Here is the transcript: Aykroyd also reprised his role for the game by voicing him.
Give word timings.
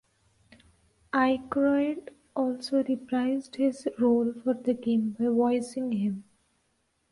Aykroyd 1.13 2.09
also 2.35 2.81
reprised 2.81 3.57
his 3.57 3.87
role 3.99 4.33
for 4.43 4.55
the 4.55 4.73
game 4.73 5.11
by 5.11 5.25
voicing 5.25 5.91
him. 5.91 6.23